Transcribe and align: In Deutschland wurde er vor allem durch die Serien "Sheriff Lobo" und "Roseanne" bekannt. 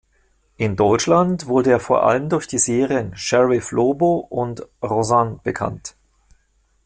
In 0.57 0.75
Deutschland 0.77 1.45
wurde 1.45 1.69
er 1.69 1.79
vor 1.79 2.01
allem 2.01 2.27
durch 2.27 2.47
die 2.47 2.57
Serien 2.57 3.15
"Sheriff 3.15 3.71
Lobo" 3.71 4.15
und 4.17 4.67
"Roseanne" 4.81 5.39
bekannt. 5.43 5.95